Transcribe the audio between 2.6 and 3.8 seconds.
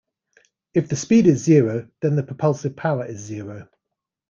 power is zero.